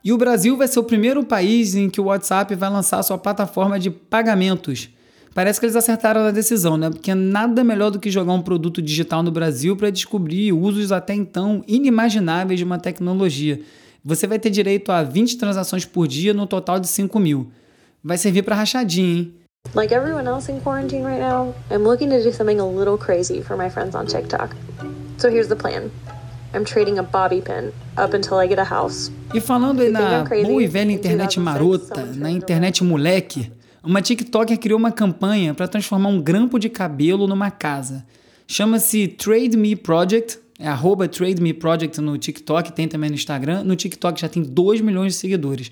[0.04, 3.18] E o Brasil vai ser o primeiro país em que o WhatsApp vai lançar sua
[3.18, 4.90] plataforma de pagamentos.
[5.34, 6.90] Parece que eles acertaram a decisão, né?
[6.92, 11.14] Porque nada melhor do que jogar um produto digital no Brasil para descobrir usos até
[11.16, 13.60] então inimagináveis de uma tecnologia.
[14.06, 17.52] Você vai ter direito a 20 transações por dia no total de 5 mil.
[18.04, 19.34] Vai servir para rachadinha, hein?
[19.74, 23.42] Like everyone else in quarantine right now, I'm looking to do something a little crazy
[23.42, 24.56] for my friends on TikTok.
[25.18, 25.90] So here's the plan.
[26.54, 29.10] I'm trading a bobby pin up until I get a house.
[29.34, 33.52] E falando aí na boa e velha internet marota, na internet moleque,
[33.84, 38.06] uma TikToker criou uma campanha para transformar um grampo de cabelo numa casa.
[38.48, 43.64] Chama-se Trade Me Project, é arroba Trade Me Project no TikTok, tem também no Instagram.
[43.64, 45.70] No TikTok já tem 2 milhões de seguidores.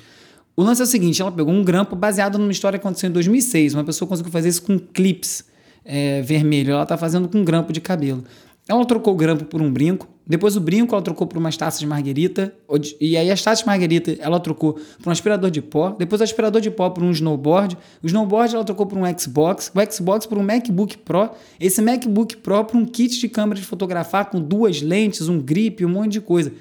[0.55, 3.13] O lance é o seguinte: ela pegou um grampo baseado numa história que aconteceu em
[3.13, 3.75] 2006.
[3.75, 5.45] Uma pessoa conseguiu fazer isso com clips
[5.85, 6.73] é, vermelho.
[6.73, 8.23] Ela está fazendo com um grampo de cabelo.
[8.67, 10.07] Ela trocou o grampo por um brinco.
[10.25, 12.53] Depois o brinco ela trocou por umas taças de marguerita.
[12.99, 15.89] E aí as taças de marguerita ela trocou por um aspirador de pó.
[15.89, 17.77] Depois o aspirador de pó por um snowboard.
[18.01, 19.71] O snowboard ela trocou por um Xbox.
[19.75, 21.31] O Xbox por um MacBook Pro.
[21.59, 25.83] Esse MacBook Pro por um kit de câmera de fotografar com duas lentes, um grip,
[25.83, 26.53] um monte de coisa.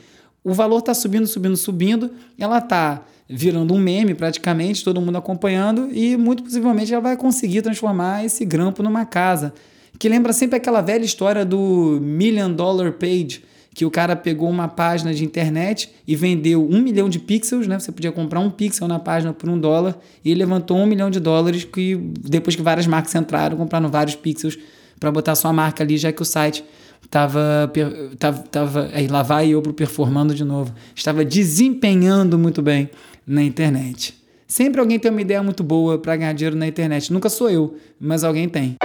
[0.42, 2.10] O valor está subindo, subindo, subindo.
[2.38, 5.90] Ela está virando um meme praticamente, todo mundo acompanhando.
[5.92, 9.52] E muito possivelmente ela vai conseguir transformar esse grampo numa casa
[10.00, 14.66] que lembra sempre aquela velha história do Million Dollar Page, que o cara pegou uma
[14.66, 17.78] página de internet e vendeu um milhão de pixels, né?
[17.78, 21.20] Você podia comprar um pixel na página por um dólar e levantou um milhão de
[21.20, 24.58] dólares que depois que várias marcas entraram, compraram vários pixels
[24.98, 26.64] para botar sua marca ali, já que o site
[27.04, 27.70] estava
[28.18, 32.88] tava, tava aí lá vai eu pro performando de novo, estava desempenhando muito bem
[33.26, 34.18] na internet.
[34.48, 37.12] Sempre alguém tem uma ideia muito boa para ganhar dinheiro na internet.
[37.12, 38.76] Nunca sou eu, mas alguém tem.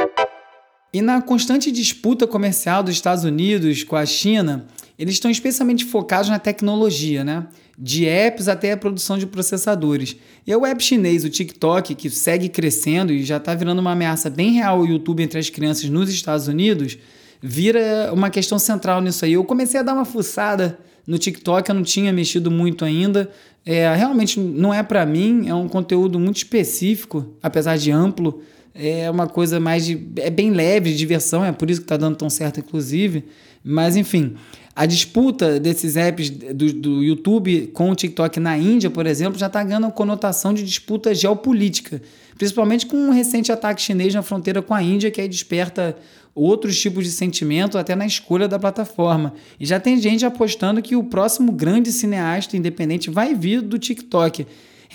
[0.95, 4.65] E na constante disputa comercial dos Estados Unidos com a China,
[4.97, 7.47] eles estão especialmente focados na tecnologia, né?
[7.77, 10.15] De apps até a produção de processadores.
[10.47, 14.29] E o app chinês, o TikTok, que segue crescendo e já está virando uma ameaça
[14.29, 16.97] bem real ao YouTube entre as crianças nos Estados Unidos,
[17.41, 19.33] vira uma questão central nisso aí.
[19.33, 23.29] Eu comecei a dar uma fuçada no TikTok, eu não tinha mexido muito ainda.
[23.65, 28.41] É, realmente não é para mim, é um conteúdo muito específico, apesar de amplo
[28.75, 29.97] é uma coisa mais de.
[30.17, 33.23] é bem leve, de diversão, é por isso que está dando tão certo, inclusive.
[33.63, 34.35] Mas, enfim,
[34.75, 39.47] a disputa desses apps do, do YouTube com o TikTok na Índia, por exemplo, já
[39.47, 42.01] está ganhando conotação de disputa geopolítica,
[42.37, 45.95] principalmente com um recente ataque chinês na fronteira com a Índia, que aí desperta
[46.35, 49.33] outros tipos de sentimento até na escolha da plataforma.
[49.57, 54.45] E já tem gente apostando que o próximo grande cineasta independente vai vir do TikTok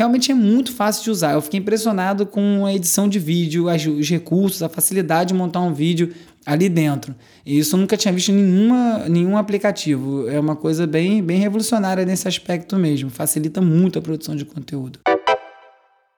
[0.01, 1.35] realmente é muito fácil de usar.
[1.35, 5.75] Eu fiquei impressionado com a edição de vídeo, os recursos, a facilidade de montar um
[5.75, 6.15] vídeo
[6.47, 7.15] ali dentro.
[7.45, 10.27] E isso eu nunca tinha visto em nenhuma, nenhum aplicativo.
[10.27, 13.11] É uma coisa bem, bem revolucionária nesse aspecto mesmo.
[13.11, 15.01] Facilita muito a produção de conteúdo.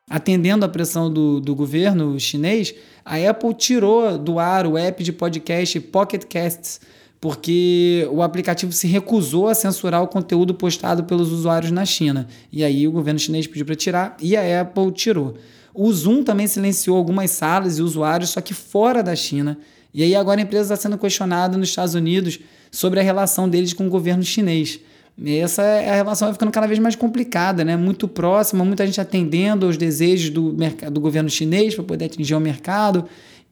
[0.08, 2.72] Atendendo à pressão do, do governo chinês,
[3.04, 6.80] a Apple tirou do ar o app de podcast Pocket Casts
[7.22, 12.26] porque o aplicativo se recusou a censurar o conteúdo postado pelos usuários na China.
[12.52, 15.36] E aí o governo chinês pediu para tirar e a Apple tirou.
[15.72, 19.56] O Zoom também silenciou algumas salas e usuários, só que fora da China.
[19.94, 22.40] E aí agora a empresa está sendo questionada nos Estados Unidos
[22.72, 24.80] sobre a relação deles com o governo chinês.
[25.16, 27.76] E essa é, a relação vai ficando cada vez mais complicada, né?
[27.76, 30.56] muito próxima, muita gente atendendo aos desejos do,
[30.90, 33.04] do governo chinês para poder atingir o mercado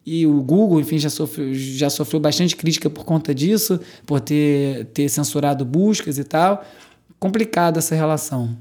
[0.05, 4.85] e o Google, enfim, já sofreu, já sofreu bastante crítica por conta disso, por ter,
[4.87, 6.63] ter censurado buscas e tal.
[7.19, 8.57] Complicada essa relação.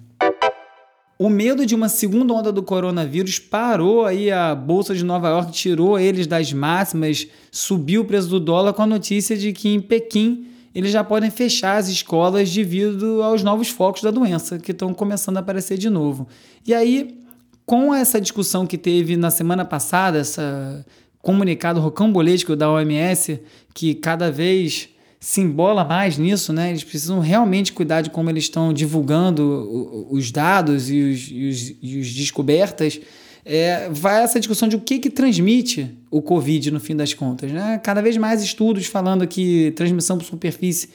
[1.18, 5.52] O medo de uma segunda onda do coronavírus parou aí a bolsa de Nova York,
[5.52, 9.80] tirou eles das máximas, subiu o preço do dólar com a notícia de que em
[9.80, 14.94] Pequim eles já podem fechar as escolas devido aos novos focos da doença que estão
[14.94, 16.28] começando a aparecer de novo.
[16.66, 17.18] E aí,
[17.66, 20.84] com essa discussão que teve na semana passada, essa
[21.22, 23.40] comunicado rocambolesco da OMS,
[23.74, 24.88] que cada vez
[25.20, 26.70] se embola mais nisso, né?
[26.70, 31.74] Eles precisam realmente cuidar de como eles estão divulgando os dados e os, e os,
[31.82, 32.98] e os descobertas.
[33.44, 37.52] É, vai essa discussão de o que, que transmite o Covid no fim das contas.
[37.52, 37.78] Né?
[37.82, 40.88] Cada vez mais estudos falando que transmissão por superfície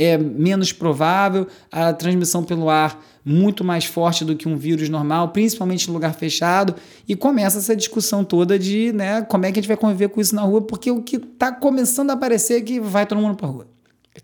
[0.00, 5.28] é menos provável, a transmissão pelo ar muito mais forte do que um vírus normal,
[5.28, 6.74] principalmente em lugar fechado,
[7.06, 10.18] e começa essa discussão toda de né, como é que a gente vai conviver com
[10.18, 13.36] isso na rua, porque o que está começando a aparecer é que vai todo mundo
[13.36, 13.68] para rua.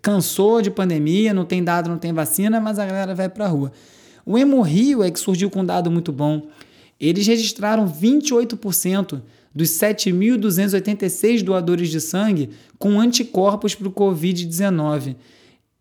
[0.00, 3.48] Cansou de pandemia, não tem dado, não tem vacina, mas a galera vai para a
[3.48, 3.70] rua.
[4.24, 6.48] O Hemorrio é que surgiu com um dado muito bom.
[6.98, 9.20] Eles registraram 28%
[9.54, 15.16] dos 7.286 doadores de sangue com anticorpos para o Covid-19.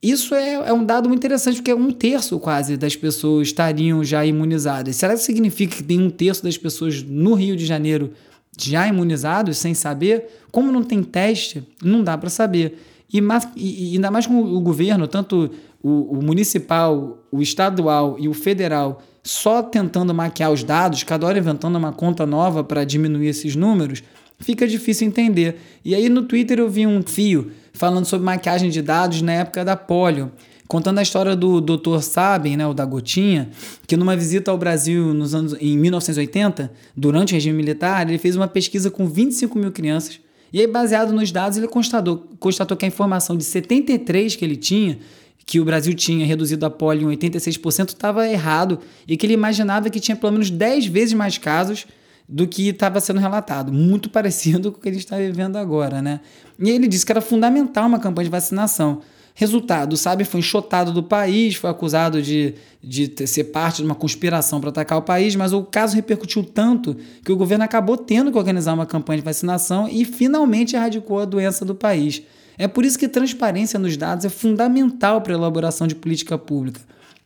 [0.01, 4.25] Isso é, é, um dado muito interessante, porque um terço quase das pessoas estariam já
[4.25, 4.95] imunizadas.
[4.95, 8.11] Será que significa que tem um terço das pessoas no Rio de Janeiro
[8.57, 10.27] já imunizados, sem saber?
[10.51, 12.77] Como não tem teste, não dá para saber.
[13.11, 13.19] E,
[13.55, 15.49] e, ainda mais com o governo, tanto
[15.81, 21.39] o, o municipal, o estadual e o federal, só tentando maquiar os dados, cada hora
[21.39, 24.03] inventando uma conta nova para diminuir esses números,
[24.39, 25.57] fica difícil entender.
[25.83, 29.63] E aí no Twitter eu vi um fio falando sobre maquiagem de dados na época
[29.63, 30.31] da polio,
[30.67, 31.99] contando a história do Dr.
[32.01, 33.49] Sabin, né, o da gotinha,
[33.85, 38.35] que numa visita ao Brasil nos anos, em 1980, durante o regime militar, ele fez
[38.35, 40.19] uma pesquisa com 25 mil crianças.
[40.51, 44.55] E aí, baseado nos dados, ele constatou, constatou que a informação de 73 que ele
[44.55, 44.97] tinha,
[45.45, 49.89] que o Brasil tinha reduzido a polio em 86%, estava errado e que ele imaginava
[49.89, 51.85] que tinha pelo menos 10 vezes mais casos
[52.27, 56.01] do que estava sendo relatado, muito parecido com o que a gente está vivendo agora,
[56.01, 56.19] né?
[56.59, 59.01] E ele disse que era fundamental uma campanha de vacinação.
[59.37, 63.93] Resultado, Sabe foi enxotado do país, foi acusado de, de ter, ser parte de uma
[63.93, 68.31] conspiração para atacar o país, mas o caso repercutiu tanto que o governo acabou tendo
[68.31, 72.21] que organizar uma campanha de vacinação e finalmente erradicou a doença do país.
[72.57, 76.79] É por isso que transparência nos dados é fundamental para a elaboração de política pública.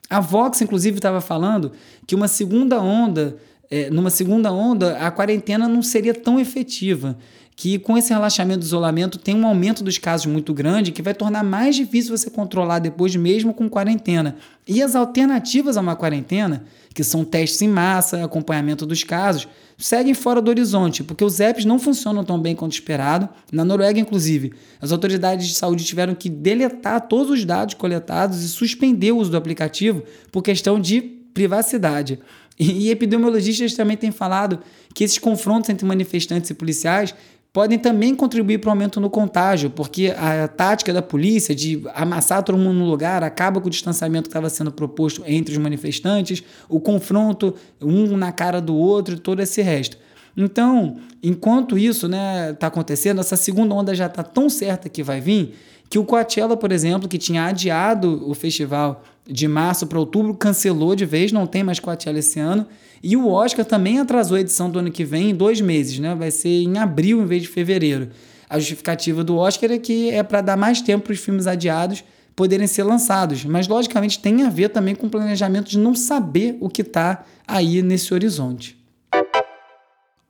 [0.09, 1.71] A Vox, inclusive, estava falando
[2.07, 3.37] que uma segunda onda,
[3.71, 7.17] é, numa segunda onda, a quarentena não seria tão efetiva
[7.55, 11.13] que com esse relaxamento do isolamento tem um aumento dos casos muito grande que vai
[11.13, 14.37] tornar mais difícil você controlar depois mesmo com quarentena.
[14.65, 16.63] E as alternativas a uma quarentena,
[16.95, 19.45] que são testes em massa, acompanhamento dos casos,
[19.77, 23.27] seguem fora do horizonte, porque os apps não funcionam tão bem quanto esperado.
[23.51, 28.47] Na Noruega, inclusive, as autoridades de saúde tiveram que deletar todos os dados coletados e
[28.47, 30.01] suspender o uso do aplicativo
[30.31, 31.01] por questão de
[31.33, 32.19] privacidade.
[32.59, 34.59] E epidemiologistas também têm falado
[34.93, 37.15] que esses confrontos entre manifestantes e policiais
[37.53, 42.43] podem também contribuir para o aumento no contágio, porque a tática da polícia de amassar
[42.43, 46.43] todo mundo no lugar acaba com o distanciamento que estava sendo proposto entre os manifestantes,
[46.67, 49.97] o confronto um na cara do outro e todo esse resto.
[50.37, 55.01] Então, enquanto isso está né, tá acontecendo, essa segunda onda já está tão certa que
[55.01, 55.55] vai vir,
[55.89, 60.95] que o Coachella, por exemplo, que tinha adiado o festival de março para outubro, cancelou
[60.95, 62.65] de vez, não tem mais Coachella esse ano.
[63.01, 66.15] E o Oscar também atrasou a edição do ano que vem em dois meses, né?
[66.15, 68.09] Vai ser em abril em vez de fevereiro.
[68.49, 72.03] A justificativa do Oscar é que é para dar mais tempo para os filmes adiados
[72.35, 76.57] poderem ser lançados, mas logicamente tem a ver também com o planejamento de não saber
[76.59, 78.77] o que está aí nesse horizonte.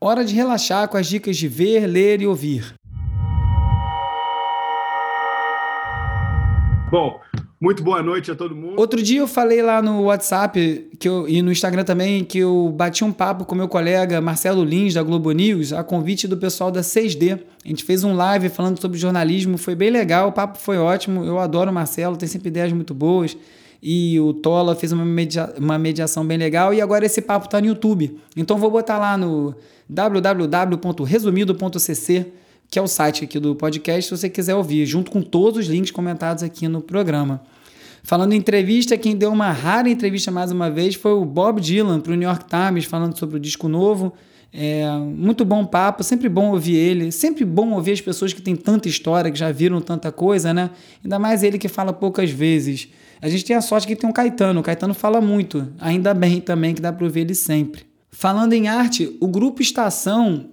[0.01, 2.73] Hora de relaxar com as dicas de ver, ler e ouvir.
[6.91, 7.19] Bom,
[7.61, 8.79] muito boa noite a todo mundo.
[8.79, 12.73] Outro dia eu falei lá no WhatsApp que eu, e no Instagram também que eu
[12.75, 16.71] bati um papo com meu colega Marcelo Lins, da Globo News, a convite do pessoal
[16.71, 17.39] da 6D.
[17.63, 21.23] A gente fez um live falando sobre jornalismo, foi bem legal, o papo foi ótimo.
[21.23, 23.37] Eu adoro o Marcelo, tem sempre ideias muito boas.
[23.83, 26.73] E o Tola fez uma, media, uma mediação bem legal.
[26.73, 28.19] E agora esse papo está no YouTube.
[28.35, 29.53] Então vou botar lá no
[29.87, 32.25] www.resumido.cc
[32.69, 35.67] que é o site aqui do podcast, se você quiser ouvir, junto com todos os
[35.67, 37.41] links comentados aqui no programa.
[38.03, 41.99] Falando em entrevista, quem deu uma rara entrevista mais uma vez foi o Bob Dylan
[41.99, 44.13] para o New York Times, falando sobre o disco novo.
[44.51, 48.55] É, muito bom papo, sempre bom ouvir ele, sempre bom ouvir as pessoas que têm
[48.55, 50.71] tanta história, que já viram tanta coisa, né?
[51.03, 52.87] Ainda mais ele que fala poucas vezes.
[53.21, 56.39] A gente tem a sorte que tem um Caetano, o Caetano fala muito, ainda bem
[56.39, 57.83] também que dá para ouvir ele sempre.
[58.09, 60.47] Falando em arte, o grupo Estação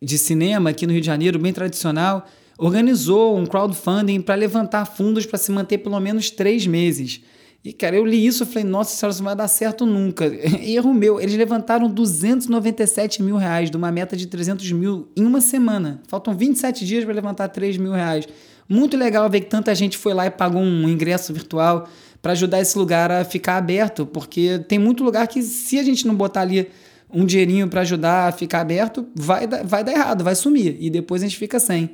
[0.00, 2.26] de cinema aqui no Rio de Janeiro, bem tradicional,
[2.58, 7.20] organizou um crowdfunding para levantar fundos para se manter pelo menos três meses.
[7.64, 10.26] E, cara, eu li isso e falei, nossa senhora, isso não vai dar certo nunca.
[10.62, 15.40] Erro meu, eles levantaram 297 mil reais de uma meta de 300 mil em uma
[15.40, 16.00] semana.
[16.06, 18.26] Faltam 27 dias para levantar 3 mil reais.
[18.68, 21.88] Muito legal ver que tanta gente foi lá e pagou um ingresso virtual
[22.22, 26.06] para ajudar esse lugar a ficar aberto, porque tem muito lugar que se a gente
[26.06, 26.68] não botar ali
[27.12, 30.76] um dinheirinho para ajudar a ficar aberto, vai, vai dar errado, vai sumir.
[30.78, 31.90] E depois a gente fica sem.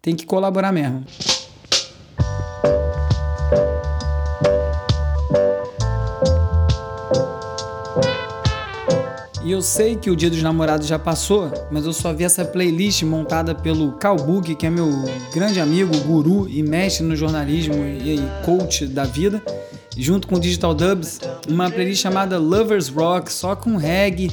[0.00, 1.04] Tem que colaborar mesmo.
[9.44, 12.46] E eu sei que o Dia dos Namorados já passou, mas eu só vi essa
[12.46, 14.90] playlist montada pelo Calbug, que é meu
[15.34, 19.42] grande amigo, guru e mestre no jornalismo e coach da vida
[19.96, 24.30] junto com Digital Dubs, uma playlist chamada Lovers Rock, só com reggae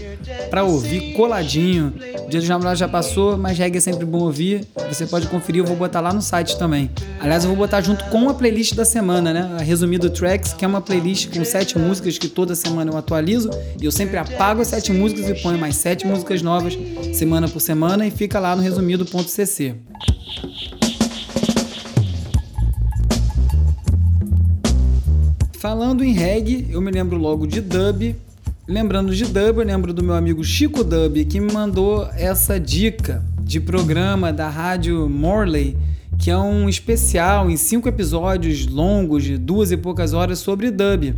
[0.49, 1.93] para ouvir coladinho.
[2.25, 4.67] O Dia dos Namorados já passou, mas reggae é sempre bom ouvir.
[4.87, 6.89] Você pode conferir, eu vou botar lá no site também.
[7.19, 9.55] Aliás, eu vou botar junto com a playlist da semana, né?
[9.59, 13.49] A Resumido Tracks, que é uma playlist com sete músicas que toda semana eu atualizo.
[13.79, 16.77] E eu sempre apago as sete músicas e ponho mais sete músicas novas
[17.13, 19.75] semana por semana e fica lá no resumido.cc.
[25.61, 28.15] Falando em reggae, eu me lembro logo de dub.
[28.67, 33.23] Lembrando de dub, eu lembro do meu amigo Chico Dub, que me mandou essa dica
[33.39, 35.77] de programa da rádio Morley,
[36.17, 41.13] que é um especial em cinco episódios longos, de duas e poucas horas, sobre dub.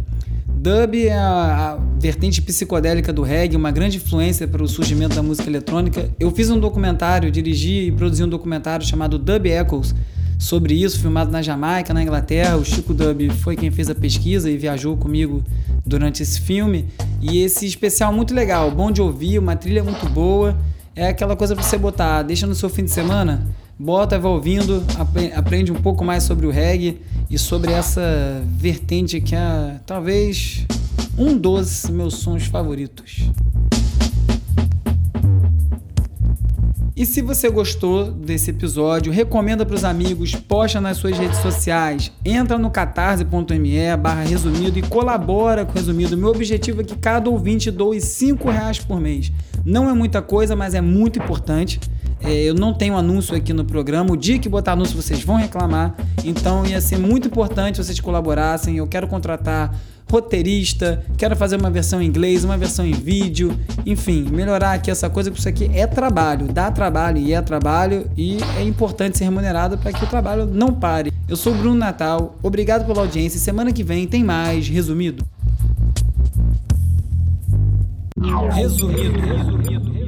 [0.46, 5.50] Dub é a, vertente psicodélica do reggae, uma grande influência para o surgimento da música
[5.50, 6.10] eletrônica.
[6.20, 9.96] Eu fiz um documentário, dirigi e produzi um documentário chamado Dub Echoes,
[10.38, 12.58] sobre isso, filmado na Jamaica, na Inglaterra.
[12.58, 15.44] O Chico Dub foi quem fez a pesquisa e viajou comigo
[15.86, 16.88] durante esse filme.
[17.22, 20.58] E esse especial muito legal, bom de ouvir, uma trilha muito boa.
[20.96, 23.48] É aquela coisa para você botar, deixa no seu fim de semana,
[23.80, 24.84] bota, vai ouvindo,
[25.36, 30.66] aprende um pouco mais sobre o reggae e sobre essa vertente que é talvez
[31.18, 33.30] um dos meus sons favoritos.
[36.96, 42.12] E se você gostou desse episódio, recomenda para os amigos, posta nas suas redes sociais,
[42.24, 46.16] entra no catarse.me barra resumido e colabora com o resumido.
[46.16, 49.32] Meu objetivo é que cada ouvinte doe 5 reais por mês.
[49.66, 51.80] Não é muita coisa, mas é muito importante.
[52.24, 54.12] É, eu não tenho anúncio aqui no programa.
[54.12, 55.96] O dia que botar anúncio vocês vão reclamar.
[56.24, 58.78] Então ia ser muito importante vocês colaborassem.
[58.78, 59.74] Eu quero contratar
[60.10, 65.10] roteirista, quero fazer uma versão em inglês, uma versão em vídeo, enfim, melhorar aqui essa
[65.10, 69.24] coisa, porque isso aqui é trabalho, dá trabalho e é trabalho e é importante ser
[69.24, 71.12] remunerado para que o trabalho não pare.
[71.28, 73.40] Eu sou o Bruno Natal, obrigado pela audiência.
[73.40, 75.26] Semana que vem tem mais resumido.
[78.54, 80.03] Resumido, resumido.